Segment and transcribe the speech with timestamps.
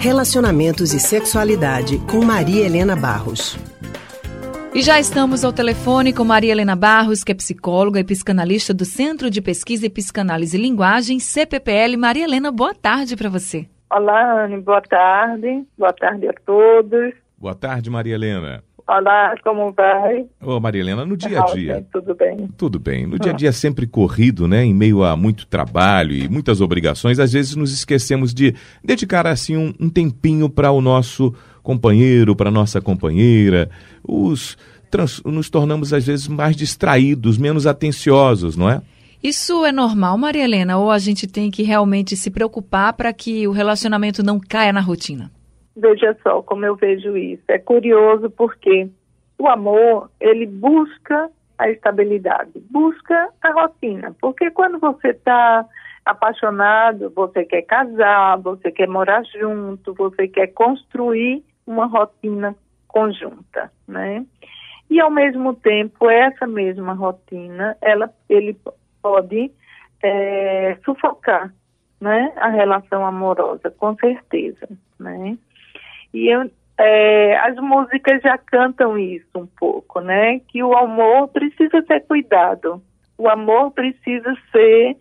[0.00, 3.56] Relacionamentos e Sexualidade com Maria Helena Barros.
[4.74, 8.84] E já estamos ao telefone com Maria Helena Barros, que é psicóloga e psicanalista do
[8.84, 11.96] Centro de Pesquisa e Psicanálise e Linguagem, CPPL.
[11.98, 13.68] Maria Helena, boa tarde para você.
[13.90, 15.66] Olá, Anne, boa tarde.
[15.76, 17.14] Boa tarde a todos.
[17.36, 18.64] Boa tarde, Maria Helena.
[18.94, 20.26] Olá, como vai?
[20.38, 21.86] Ô, Maria Helena, no dia a dia.
[21.90, 22.48] Tudo bem.
[22.58, 23.06] Tudo bem.
[23.06, 24.66] No dia a dia é sempre corrido, né?
[24.66, 29.56] Em meio a muito trabalho e muitas obrigações, às vezes nos esquecemos de dedicar assim
[29.56, 33.70] um, um tempinho para o nosso companheiro, para nossa companheira.
[34.06, 34.58] Os
[34.90, 38.82] trans, nos tornamos às vezes mais distraídos, menos atenciosos, não é?
[39.22, 43.48] Isso é normal, Maria Helena, ou a gente tem que realmente se preocupar para que
[43.48, 45.30] o relacionamento não caia na rotina?
[45.76, 47.42] Veja só como eu vejo isso.
[47.48, 48.88] É curioso porque
[49.38, 54.14] o amor, ele busca a estabilidade, busca a rotina.
[54.20, 55.66] Porque quando você está
[56.04, 62.54] apaixonado, você quer casar, você quer morar junto, você quer construir uma rotina
[62.88, 64.26] conjunta, né?
[64.90, 68.56] E ao mesmo tempo essa mesma rotina, ela, ele
[69.00, 69.50] pode
[70.02, 71.52] é, sufocar,
[72.00, 75.38] né, a relação amorosa, com certeza, né?
[76.12, 76.28] E
[76.78, 80.40] é, as músicas já cantam isso um pouco, né?
[80.48, 82.82] Que o amor precisa ser cuidado,
[83.16, 84.96] o amor precisa ser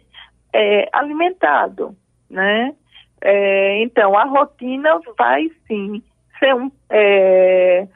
[0.53, 1.95] é, alimentado,
[2.29, 2.75] né?
[3.21, 6.01] É, então a rotina vai sim
[6.39, 7.87] ser um, é,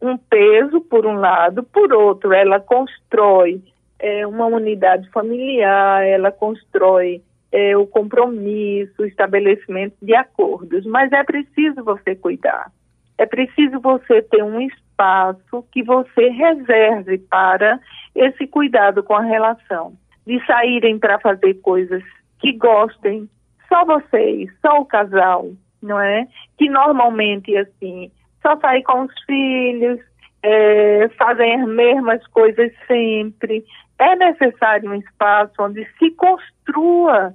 [0.00, 3.62] um peso por um lado, por outro, ela constrói
[3.98, 7.22] é, uma unidade familiar, ela constrói
[7.52, 12.70] é, o compromisso, o estabelecimento de acordos, mas é preciso você cuidar.
[13.18, 17.78] É preciso você ter um espaço que você reserve para
[18.14, 19.94] esse cuidado com a relação.
[20.26, 22.02] De saírem para fazer coisas
[22.38, 23.28] que gostem,
[23.68, 25.50] só vocês, só o casal,
[25.82, 26.26] não é?
[26.56, 28.10] Que normalmente, assim,
[28.42, 30.00] só sair com os filhos,
[30.42, 33.64] é, fazem as mesmas coisas sempre.
[33.98, 37.34] É necessário um espaço onde se construa,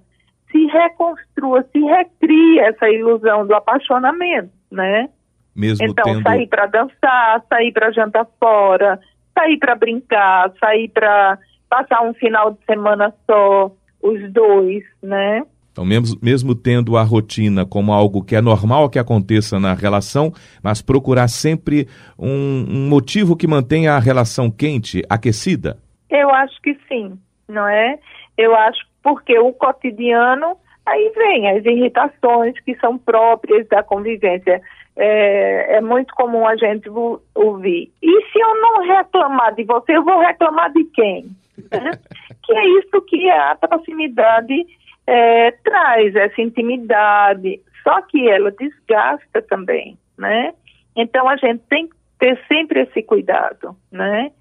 [0.56, 5.10] se reconstrua, se recria essa ilusão do apaixonamento, né?
[5.54, 6.24] Mesmo então, tendo...
[6.24, 9.00] sair para dançar, sair para jantar fora,
[9.38, 11.38] sair para brincar, sair para
[11.70, 13.70] passar um final de semana só,
[14.02, 15.44] os dois, né?
[15.72, 20.32] Então, mesmo, mesmo tendo a rotina como algo que é normal que aconteça na relação,
[20.64, 21.86] mas procurar sempre
[22.18, 25.78] um, um motivo que mantenha a relação quente, aquecida?
[26.10, 28.00] Eu acho que sim, não é?
[28.38, 34.60] Eu acho porque o cotidiano, aí vem as irritações que são próprias da convivência.
[34.98, 36.90] É, é, muito comum a gente
[37.36, 37.92] ouvir.
[38.02, 41.26] E se eu não reclamar de você, eu vou reclamar de quem?
[41.72, 41.92] Né?
[42.44, 44.66] que é isso que a proximidade
[45.06, 50.52] é, traz essa intimidade, só que ela desgasta também, né?
[50.96, 54.32] Então a gente tem que ter sempre esse cuidado, né?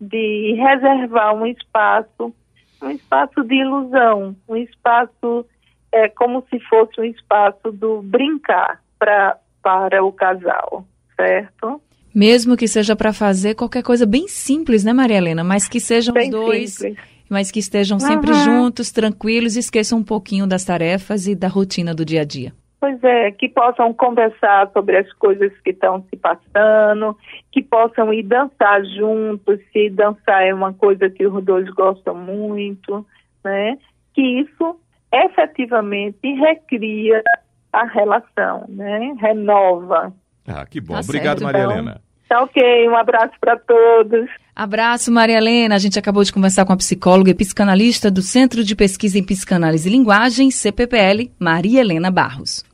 [0.00, 2.32] De reservar um espaço,
[2.82, 5.46] um espaço de ilusão, um espaço
[5.92, 11.80] é como se fosse um espaço do brincar pra, para o casal, certo?
[12.14, 15.44] Mesmo que seja para fazer qualquer coisa bem simples, né, Maria Helena?
[15.44, 18.44] Mas que sejam bem os dois simples mas que estejam sempre uhum.
[18.44, 22.52] juntos, tranquilos, esqueçam um pouquinho das tarefas e da rotina do dia a dia.
[22.82, 27.16] Pois é, que possam conversar sobre as coisas que estão se passando,
[27.52, 33.06] que possam ir dançar juntos, se dançar é uma coisa que os dois gostam muito,
[33.44, 33.78] né?
[34.12, 34.80] Que isso
[35.14, 37.22] efetivamente recria
[37.72, 39.14] a relação, né?
[39.20, 40.12] Renova.
[40.44, 40.94] Ah, que bom.
[40.94, 41.72] Tá Obrigado, certo, Maria então.
[41.74, 42.00] Helena.
[42.28, 44.28] Tá ok, um abraço para todos.
[44.56, 45.76] Abraço, Maria Helena.
[45.76, 49.24] A gente acabou de conversar com a psicóloga e psicanalista do Centro de Pesquisa em
[49.24, 52.71] Psicanálise e Linguagem, CPPL, Maria Helena Barros.